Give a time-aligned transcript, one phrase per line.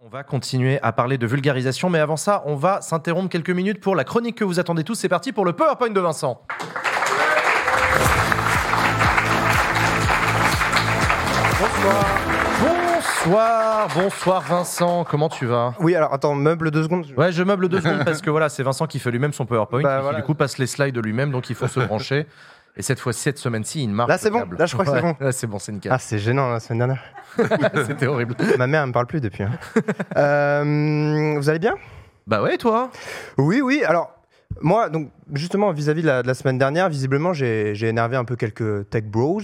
[0.00, 3.80] On va continuer à parler de vulgarisation, mais avant ça, on va s'interrompre quelques minutes
[3.80, 4.94] pour la chronique que vous attendez tous.
[4.94, 6.40] C'est parti pour le PowerPoint de Vincent.
[11.60, 12.04] Bonsoir.
[12.60, 15.74] Bonsoir, bonsoir Vincent, comment tu vas?
[15.80, 17.06] Oui, alors attends, meuble deux secondes.
[17.16, 19.82] Ouais, je meuble deux secondes parce que voilà, c'est Vincent qui fait lui-même son PowerPoint,
[19.82, 20.18] Bah, et qui voilà.
[20.18, 22.26] du coup passe les slides de lui-même, donc il faut se brancher.
[22.78, 24.08] Et cette fois-ci, cette semaine-ci, il marque.
[24.08, 24.38] Là, c'est bon.
[24.38, 24.56] câble.
[24.56, 25.16] Là, je crois que c'est bon.
[25.20, 25.92] Là, c'est bon, c'est nickel.
[25.92, 27.02] Ah, c'est gênant la semaine dernière.
[27.86, 28.36] C'était horrible.
[28.56, 29.42] Ma mère, elle me parle plus depuis.
[29.42, 29.50] hein.
[30.16, 31.74] Euh, vous allez bien?
[32.26, 32.90] Bah ouais, toi?
[33.36, 33.82] Oui, oui.
[33.84, 34.12] Alors,
[34.60, 38.36] moi, donc, justement, vis-à-vis de, la, de la semaine dernière, visiblement, j'ai énervé un peu
[38.36, 39.40] quelques tech bros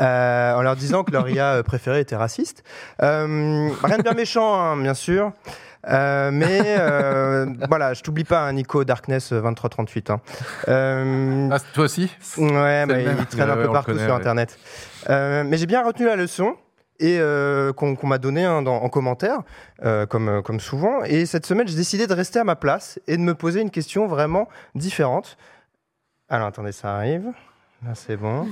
[0.00, 2.62] euh, en leur disant que leur IA préférée était raciste.
[3.02, 5.32] Euh, rien de bien méchant, hein, bien sûr.
[5.86, 10.10] Euh, mais euh, voilà, je t'oublie pas, hein, Nico Darkness euh, 2338.
[10.10, 10.20] Hein.
[10.68, 12.10] Euh, Ah, toi aussi?
[12.38, 13.16] Ouais, même.
[13.18, 14.18] il traîne Ouais, un peu partout connaît, sur ouais.
[14.20, 14.58] Internet.
[15.10, 16.54] Euh, mais j'ai bien retenu la leçon
[17.00, 19.40] et euh, qu'on m'a donné hein, dans- en commentaire,
[19.84, 21.02] euh, comme, euh, comme souvent.
[21.04, 23.70] Et cette semaine, j'ai décidé de rester à ma place et de me poser une
[23.70, 25.36] question vraiment différente.
[26.28, 27.26] Alors, attendez, ça arrive.
[27.84, 28.46] Là, c'est bon.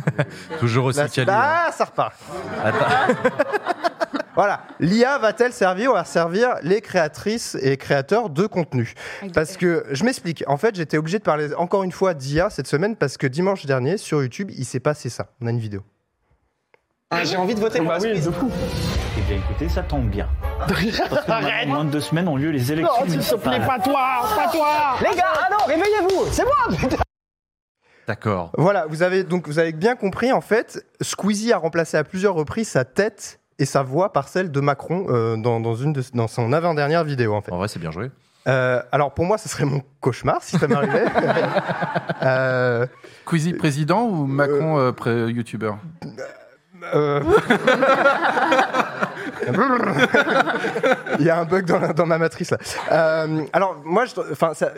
[0.60, 1.66] Toujours aussi Là, hein.
[1.68, 2.14] ah, ça repart.
[4.34, 8.94] Voilà, l'IA va-t-elle servir ou va servir les créatrices et créateurs de contenu?
[9.34, 10.42] Parce que je m'explique.
[10.46, 13.66] En fait, j'étais obligé de parler encore une fois d'IA cette semaine parce que dimanche
[13.66, 15.26] dernier sur YouTube, il s'est passé ça.
[15.42, 15.82] On a une vidéo.
[17.14, 18.26] Ah, J'ai envie de voter pour la Suisse.
[19.18, 20.28] Eh bien écoutez, ça tombe bien.
[20.58, 23.60] Parce que dans moins de deux semaines ont lieu les élections Non, s'il te plaît,
[23.60, 26.96] pas toi, pas toi Les gars, ah non, réveillez-vous, c'est moi putain
[28.08, 28.50] D'accord.
[28.56, 32.34] Voilà, vous avez donc vous avez bien compris en fait, Squeezie a remplacé à plusieurs
[32.34, 36.02] reprises sa tête et sa voix par celle de Macron euh, dans, dans une de,
[36.14, 37.52] dans son avant-dernière vidéo en fait.
[37.52, 38.10] En vrai, c'est bien joué.
[38.48, 41.04] Euh, alors pour moi, ce serait mon cauchemar si ça m'arrivait.
[42.22, 42.86] euh,
[43.26, 45.78] Queasy président ou Macron euh, youtubeur
[46.94, 47.20] euh,
[51.18, 52.54] Il y a un bug dans, ma matrice.
[52.90, 54.04] Euh, alors moi,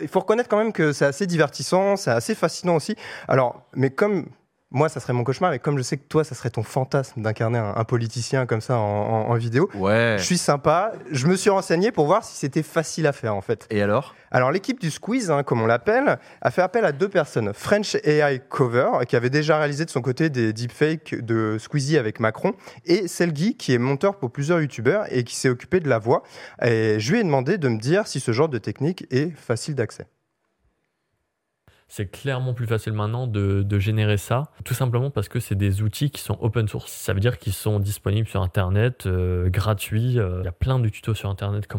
[0.01, 2.95] il faut reconnaître quand même que c'est assez divertissant, c'est assez fascinant aussi.
[3.27, 4.25] Alors, mais comme
[4.71, 7.21] moi, ça serait mon cauchemar, mais comme je sais que toi, ça serait ton fantasme
[7.21, 10.15] d'incarner un, un politicien comme ça en, en- en vidéo, Ouais.
[10.19, 10.91] je suis sympa.
[11.11, 13.67] Je me suis renseigné pour voir si c'était facile à faire en fait.
[13.69, 14.15] Et alors?
[14.31, 17.53] Alors l'équipe du Squeeze, hein, comme on l'appelle, a fait appel à deux personnes.
[17.53, 22.19] French AI Cover, qui avait déjà réalisé de son côté des deepfakes de Squeezie avec
[22.19, 22.51] Macron,
[22.85, 26.23] et Selgi, qui est monteur pour plusieurs youtubeurs et qui s'est occupé de la voix.
[26.61, 29.75] Et je lui ai demandé de me dire si ce genre de technique est facile
[29.75, 30.05] d'accès.
[31.97, 35.81] C'est clairement plus facile maintenant de, de générer ça, tout simplement parce que c'est des
[35.81, 36.91] outils qui sont open source.
[36.91, 40.19] Ça veut dire qu'ils sont disponibles sur Internet, euh, gratuits.
[40.19, 41.69] euh, Il y a plein de tutos sur Internet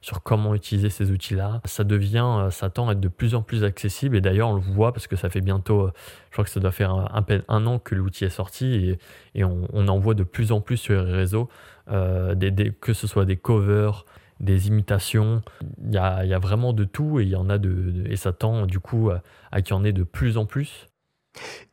[0.00, 1.60] sur comment utiliser ces outils-là.
[1.66, 4.16] Ça devient, euh, ça tend à être de plus en plus accessible.
[4.16, 5.90] Et d'ailleurs, on le voit parce que ça fait bientôt,
[6.30, 8.98] je crois que ça doit faire à peine un an que l'outil est sorti et,
[9.34, 11.50] et on, en voit de plus en plus sur les réseaux,
[11.90, 14.06] des, des- que ce soit des covers,
[14.40, 15.42] des imitations.
[15.86, 17.68] Il y a, il y a vraiment de tout et il y en a de,
[17.68, 19.22] de- et ça tend du coup à,
[19.52, 20.88] à qu'il y en ait de plus en plus.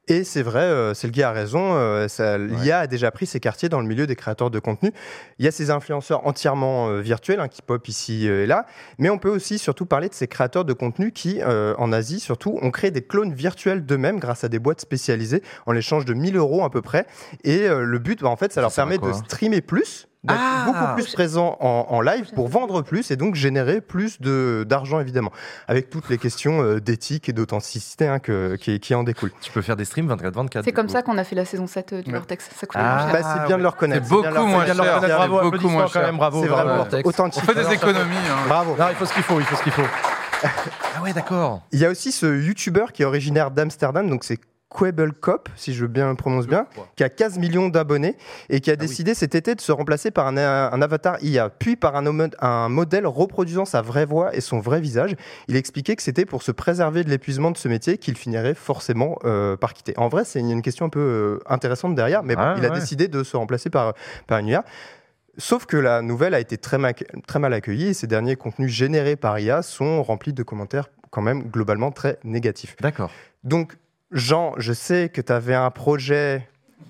[0.07, 3.69] Et c'est vrai, euh, Selgi a raison, euh, ça- l'IA a déjà pris ses quartiers
[3.69, 4.91] dans le milieu des créateurs de contenu.
[5.37, 8.65] Il y a ces influenceurs entièrement euh, virtuels hein, qui pop ici euh, et là,
[8.97, 12.57] mais on peut aussi surtout parler de ces créateurs de contenu qui, en Asie surtout,
[12.63, 16.35] ont créé des clones virtuels d'eux-mêmes grâce à des boîtes spécialisées en l'échange de 1000
[16.35, 17.05] euros à peu près.
[17.43, 20.93] Et le but, bah, en fait, ça leur permet de streamer plus, d'être Ah beaucoup
[21.01, 25.31] plus présent en, en live pour vendre plus et donc générer plus de- d'argent évidemment,
[25.67, 29.31] avec toutes les questions euh, d'éthique et d'authenticité hein, que- qui, qui en découlent.
[29.41, 30.61] Tu peux faire des streams 24-24.
[30.63, 32.17] C'est comme ça qu'on a fait la saison 7 du Ouais.
[32.17, 32.49] Vortex.
[32.55, 33.21] Ça coûte Ah, moins cher.
[33.23, 34.05] Bah, c'est bien de le reconnaître.
[34.05, 34.75] C'est bien beaucoup moins cher.
[34.75, 36.01] Bien de le Bravo, beaucoup moins quand cher.
[36.03, 36.41] même, bravo.
[36.43, 37.03] C'est bravo, vraiment Vortex.
[37.05, 37.43] On authentique.
[37.43, 38.15] fait des économies.
[38.29, 38.47] hein.
[38.47, 38.75] Bravo.
[38.77, 39.81] Non, il faut ce qu'il faut, il faut ce qu'il faut.
[40.43, 41.61] ah ouais, d'accord.
[41.71, 44.39] Il y a aussi ce YouTuber qui est originaire d'Amsterdam, donc c'est
[44.73, 46.65] Quable Cop, si je bien prononce bien,
[46.95, 48.15] qui a 15 millions d'abonnés
[48.49, 48.77] et qui a oui.
[48.79, 53.05] décidé cet été de se remplacer par un, un avatar IA, puis par un, modèle
[53.05, 55.15] reproduisant sa vraie voix et son vrai visage.
[55.47, 59.17] Il expliquait que c'était pour se préserver de l'épuisement de ce métier qu'il finirait forcément
[59.25, 59.93] euh, par quitter.
[59.97, 62.65] En vrai, c'est une, une question un peu euh, intéressante derrière, mais bon, Ah, il
[62.65, 63.93] a décidé de se remplacer par,
[64.27, 64.63] par une IA.
[65.37, 68.71] Sauf que la nouvelle a été très, ma- très mal accueillie et ces derniers contenus
[68.71, 72.75] générés par IA sont remplis de commentaires quand même globalement très négatifs.
[72.81, 73.11] D'accord.
[73.43, 73.77] Donc,
[74.11, 76.47] Jean, je sais que tu avais un projet.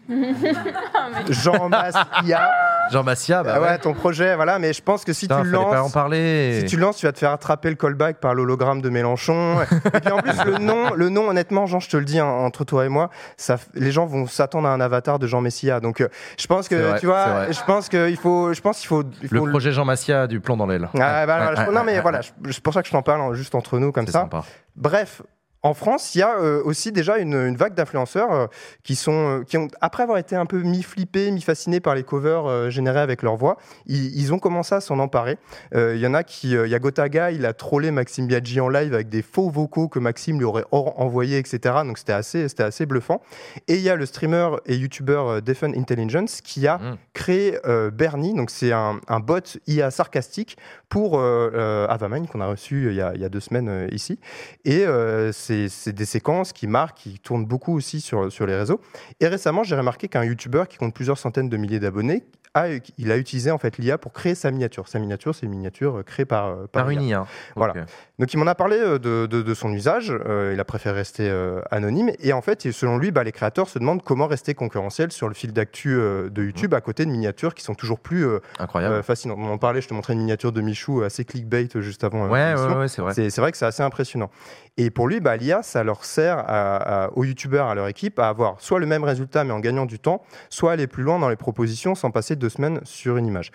[1.29, 1.95] Jean Masse
[2.25, 2.50] IA.
[2.91, 3.77] Jean Massia, bah Ah ouais, ouais.
[3.77, 5.91] ton projet, voilà, mais je pense que si Putain, tu le fallait pas en lances.
[5.94, 6.59] parler.
[6.59, 9.62] Si tu le lances, tu vas te faire attraper le callback par l'hologramme de Mélenchon.
[9.94, 12.25] et puis en plus, le nom, le nom, honnêtement, Jean, je te le dis, hein,
[12.25, 15.79] entre toi et moi, ça, les gens vont s'attendre à un avatar de Jean Messia.
[15.79, 18.88] Donc, euh, je pense que, vrai, tu vois, je pense qu'il faut, je pense qu'il
[18.88, 20.89] faut, il Le faut projet Jean Massia du plomb dans l'aile.
[21.00, 22.19] Ah, bah, non, mais ouais, voilà,
[22.50, 24.21] c'est pour ça que je t'en parle hein, juste entre nous comme C'est ça.
[24.21, 24.44] sympa.
[24.75, 25.21] Bref,
[25.63, 28.47] En France, il y a euh, aussi déjà une, une vague d'influenceurs euh,
[28.83, 32.71] qui, sont, euh, qui ont, après avoir été un peu mi-flippés, mi-fascinés par les covers
[32.71, 35.37] générés avec leur voix, ils, ils ont commencé à s'en emparer.
[35.73, 38.69] Il y en a qui, il y a Gotaga, il a trollé Maxime Biaggi en
[38.69, 41.75] live avec des faux vocaux que Maxime lui aurait envoyés, etc.
[41.85, 43.21] Donc c'était assez, c'était assez bluffant.
[43.67, 46.97] Et il y a le streamer et youtubeur Defun Intelligence qui a Mm.
[47.13, 47.59] créé
[47.93, 50.57] Bernie, donc c'est un, un bot IA sarcastique
[50.89, 54.19] pour Avamind qu'on a reçu il y a, il y a deux semaines ici.
[54.65, 54.85] Et
[55.31, 58.81] c'est c'est des séquences qui marquent, qui tournent beaucoup aussi sur, sur les réseaux.
[59.19, 62.68] Et récemment, j'ai remarqué qu'un youtubeur qui compte plusieurs centaines de milliers d'abonnés, a,
[62.98, 64.88] il a utilisé en fait l'IA pour créer sa miniature.
[64.88, 67.25] Sa miniature, c'est une miniature euh, créée par, euh, par Par une IA.
[67.56, 67.74] Voilà.
[68.19, 70.95] Donc il m'en a parlé euh, de, de- de son usage, euh, il a préféré
[70.95, 74.53] rester euh, anonyme, et en fait, selon lui, bah, les créateurs se demandent comment rester
[74.53, 78.00] concurrentiels sur le fil d'actu euh, de YouTube à côté de miniatures qui sont toujours
[78.00, 78.25] plus
[78.59, 79.01] Incroyable.
[79.04, 79.38] fascinantes.
[79.39, 82.27] On en parlait, je te montrais une miniature de Michou assez clickbait juste avant.
[82.27, 83.13] ouais, ouais, ouais, c'est vrai.
[83.13, 84.30] C'est c'est vrai que c'est assez impressionnant.
[84.77, 88.19] Et pour lui, bah, l'IA, ça leur sert à- à- aux youtubeurs, à leur équipe,
[88.19, 91.19] à avoir soit le même résultat mais en gagnant du temps, soit aller plus loin
[91.19, 93.51] dans les propositions sans passer deux semaines sur une image.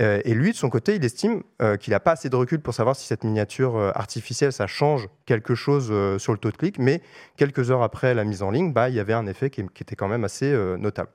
[0.00, 2.60] Euh, et lui, de son côté, il estime euh, qu'il n'a pas assez de recul
[2.60, 5.86] pour savoir si cette miniature euh, artificielle, ça change quelque chose
[6.20, 7.00] sur le taux de clic, mais
[7.36, 9.96] quelques heures après la mise en ligne, bah, il y avait un effet qui, était
[9.96, 11.10] quand même assez notable.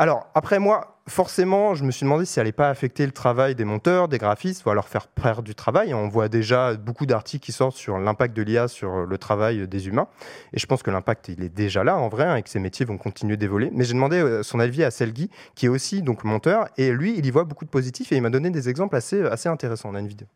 [0.00, 3.54] Alors, après moi, forcément, je me suis demandé si ça n'allait pas affecter le travail
[3.54, 5.92] des monteurs, des graphistes, ou alors faire perdre du travail.
[5.92, 9.88] On voit déjà beaucoup d'articles qui sortent sur l'impact de l'IA sur le travail des
[9.88, 10.08] humains.
[10.54, 12.60] Et je pense que l'impact, il est déjà là, en vrai, hein, et que ces
[12.60, 13.68] métiers vont continuer d'évoluer.
[13.74, 17.18] Mais j'ai demandé euh, son avis à Selgi, qui est aussi donc monteur, et lui,
[17.18, 19.90] il y voit beaucoup de positifs, et il m'a donné des exemples assez, assez intéressants.
[19.90, 20.28] On a une vidéo.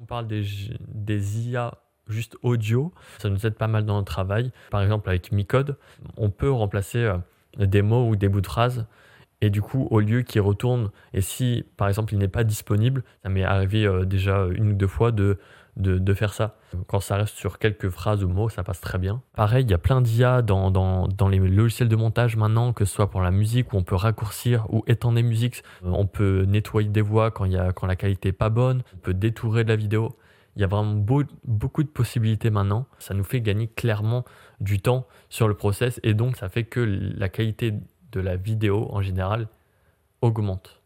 [0.00, 1.74] On parle des IA
[2.08, 4.50] juste audio, ça nous aide pas mal dans le travail.
[4.70, 5.76] Par exemple, avec Micode,
[6.16, 7.18] on peut remplacer euh,
[7.58, 8.86] des mots ou des bouts de phrases.
[9.40, 13.04] Et du coup, au lieu qu'il retourne, et si par exemple il n'est pas disponible,
[13.22, 15.38] ça m'est arrivé euh, déjà une ou deux fois de,
[15.76, 16.58] de, de faire ça.
[16.88, 19.22] Quand ça reste sur quelques phrases ou mots, ça passe très bien.
[19.34, 22.84] Pareil, il y a plein d'IA dans, dans, dans les logiciels de montage maintenant, que
[22.84, 25.62] ce soit pour la musique, où on peut raccourcir ou étendre des musiques.
[25.82, 28.82] On peut nettoyer des voix quand, y a, quand la qualité n'est pas bonne.
[28.94, 30.16] On peut détourer de la vidéo.
[30.56, 32.86] Il y a vraiment beau- beaucoup de possibilités maintenant.
[32.98, 34.24] Ça nous fait gagner clairement
[34.60, 37.74] du temps sur le process et donc ça fait que la qualité
[38.12, 39.48] de la vidéo en général
[40.22, 40.79] augmente.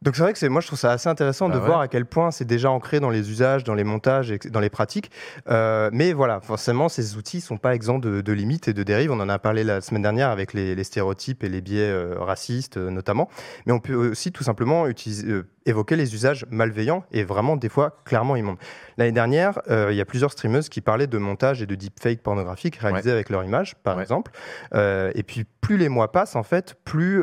[0.00, 1.66] Donc c'est vrai que c'est, moi je trouve ça assez intéressant Bah de ouais.
[1.66, 4.60] voir à quel point c'est déjà ancré dans les usages, dans les montages, et dans
[4.60, 5.10] les pratiques.
[5.48, 9.10] Euh, mais voilà, forcément ces outils sont pas exempts de, de limites et de dérives.
[9.10, 12.14] On en a parlé la semaine dernière avec les, les stéréotypes et les biais euh,
[12.18, 13.28] racistes euh, notamment.
[13.66, 17.96] Mais on peut aussi tout simplement utiliser, évoquer les usages malveillants et vraiment des fois
[18.04, 18.56] clairement immondes.
[18.96, 22.76] L'année dernière, il y a plusieurs streameuses qui parlaient de montage et de deepfake pornographique
[22.76, 24.02] réalisés avec leur image, par Ouais.
[24.02, 24.32] exemple.
[24.74, 27.22] Et puis plus les mois passent en fait, plus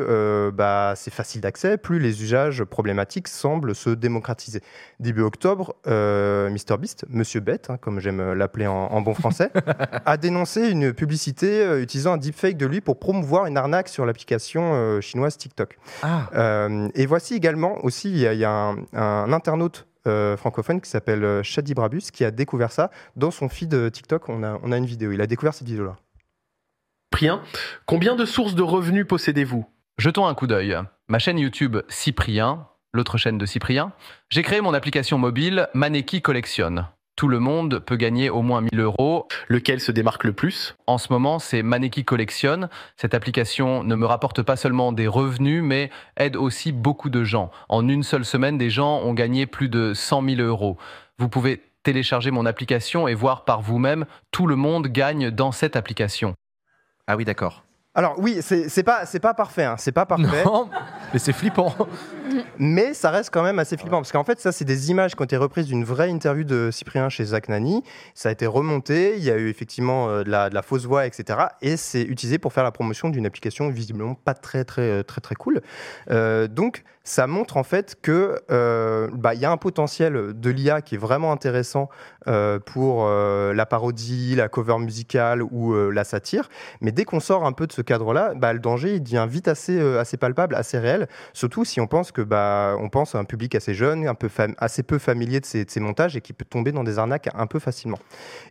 [0.54, 4.60] bah, c'est facile d'accès, plus les usages problématiques semblent se démocratiser.
[5.00, 9.50] Début octobre, euh, MrBeast, Monsieur Bête, hein, comme j'aime l'appeler en, en bon français,
[10.04, 14.06] a dénoncé une publicité euh, utilisant un deepfake de lui pour promouvoir une arnaque sur
[14.06, 15.78] l'application euh, chinoise TikTok.
[16.02, 19.86] Ah, Euh, et voici également aussi, il y a, il y a un, un internaute
[20.06, 24.28] euh, francophone qui s'appelle Shadi Brabus qui a découvert ça dans son feed TikTok.
[24.28, 25.12] On a, on a une vidéo.
[25.12, 25.96] Il a découvert cette vidéo-là.
[27.12, 27.42] Cyprien,
[27.86, 29.64] combien de sources de revenus possédez-vous?
[29.98, 30.76] Jetons un coup d'œil.
[31.08, 33.92] Ma chaîne YouTube Cyprien, l'autre chaîne de Cyprien,
[34.28, 36.84] j'ai créé mon application mobile Maneki Collection.
[37.16, 39.26] Tout le monde peut gagner au moins 1000 euros.
[39.48, 40.76] Lequel se démarque le plus?
[40.86, 42.68] En ce moment, c'est Maneki Collection.
[42.98, 47.50] Cette application ne me rapporte pas seulement des revenus, mais aide aussi beaucoup de gens.
[47.70, 50.76] En une seule semaine, des gens ont gagné plus de 100 000 euros.
[51.16, 55.74] Vous pouvez télécharger mon application et voir par vous-même, tout le monde gagne dans cette
[55.74, 56.34] application.
[57.06, 57.65] ah oui, d'accord.
[57.96, 59.64] Alors oui, c'est pas, c'est pas parfait.
[59.64, 60.44] hein, c'est pas parfait.
[60.44, 60.68] Non,
[61.14, 61.74] mais c'est flippant.
[62.58, 65.22] Mais ça reste quand même assez flippant parce qu'en fait, ça, c'est des images qui
[65.22, 67.82] ont été reprises d'une vraie interview de Cyprien chez Zach Nani.
[68.14, 70.84] Ça a été remonté, il y a eu effectivement euh, de, la, de la fausse
[70.84, 71.38] voix, etc.
[71.62, 75.34] Et c'est utilisé pour faire la promotion d'une application visiblement pas très, très, très, très
[75.34, 75.62] cool.
[76.10, 80.82] Euh, donc, ça montre en fait que euh, bah, y a un potentiel de l'IA
[80.82, 81.88] qui est vraiment intéressant
[82.26, 86.48] euh, pour euh, la parodie, la cover musicale ou euh, la satire.
[86.80, 89.46] Mais dès qu'on sort un peu de ce cadre-là, bah, le danger il devient vite
[89.46, 91.06] assez, assez palpable, assez réel.
[91.32, 94.28] Surtout si on pense que bah, on pense à un public assez jeune, un peu
[94.58, 97.60] assez peu familier de ces, montages et qui peut tomber dans des arnaques un peu
[97.60, 97.98] facilement.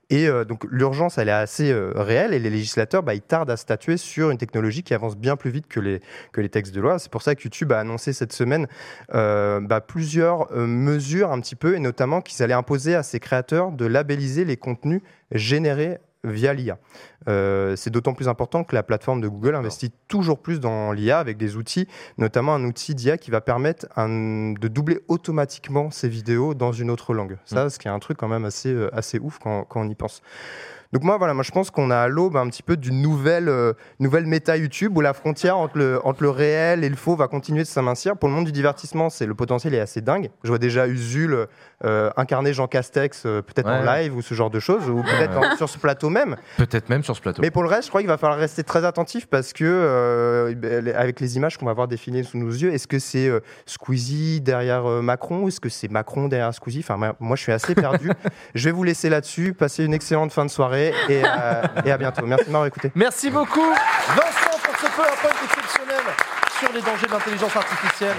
[0.09, 3.97] Et donc l'urgence, elle est assez réelle et les législateurs, bah, ils tardent à statuer
[3.97, 6.99] sur une technologie qui avance bien plus vite que les, que les textes de loi.
[6.99, 8.44] C'est pour ça que YouTube a annoncé cette semaine
[9.13, 13.19] euh, bah, plusieurs euh, mesures un petit peu, et notamment qu'ils allaient imposer à ces
[13.19, 16.79] créateurs de labelliser les contenus générés via l'IA.
[17.27, 21.19] Euh, c'est d'autant plus important que la plateforme de Google investit toujours plus dans l'IA
[21.19, 21.87] avec des outils,
[22.17, 26.89] notamment un outil d'IA qui va permettre un- de doubler automatiquement ces vidéos dans une
[26.89, 27.37] autre langue.
[27.45, 29.93] Ça, ce qui est un truc quand même assez, assez ouf quand, quand on y
[29.95, 30.23] pense.
[30.93, 33.49] Donc moi, voilà, moi je pense qu'on a à l'aube un petit peu d'une nouvelle,
[33.49, 37.15] euh, nouvelle méta YouTube où la frontière entre le, entre le réel et le faux
[37.15, 38.17] va continuer de s'amincir.
[38.17, 40.29] Pour le monde du divertissement, c'est le potentiel est assez dingue.
[40.43, 41.47] Je vois déjà Usul
[41.83, 45.57] euh, incarner Jean Castex euh, peut-être en live ou ce genre de choses, ou peut-être
[45.57, 46.35] sur ce plateau même.
[46.57, 47.41] Peut-être même sur ce plateau.
[47.41, 50.55] Mais pour le reste, je crois qu'il va falloir rester très attentif parce que,
[50.95, 53.29] avec les images qu'on va voir défiler sous nos yeux, est-ce que c'est
[53.65, 56.79] Squeezie derrière Macron ou est-ce que c'est Macron derrière Squeezie?
[56.87, 58.09] Enfin, moi- je suis assez perdu.
[58.55, 59.53] je vais vous laisser là-dessus.
[59.53, 62.25] Passez une excellente fin de euh, et, à bientôt.
[62.25, 62.91] Merci de m'avoir écouté.
[62.95, 66.03] Merci beaucoup, Vincent, pour ce PowerPoint exceptionnel
[66.59, 68.15] sur les dangers de l'intelligence artificielle.